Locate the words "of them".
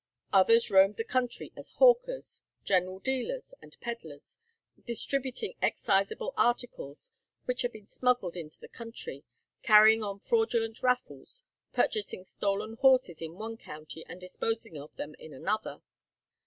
14.75-15.13